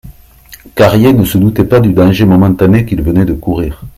Carrier 0.73 1.13
ne 1.13 1.23
se 1.25 1.37
doutait 1.37 1.63
pas 1.63 1.79
du 1.79 1.93
danger 1.93 2.25
momentané 2.25 2.87
qu'il 2.87 3.03
venait 3.03 3.23
de 3.23 3.33
courir. 3.35 3.83